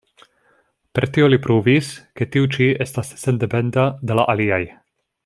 [0.99, 1.91] Per tio li pruvis,
[2.21, 4.65] ke tiu ĉi estas sendependa de la aliaj.